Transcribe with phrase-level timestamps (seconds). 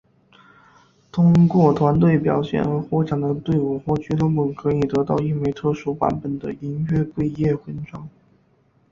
[1.11, 8.09] 通过团队表现而获奖的队伍或俱乐部可以得到一枚特殊版本的银月桂叶徽章。